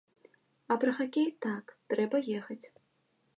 [0.75, 2.61] А пра хакей, так, трэба ехаць.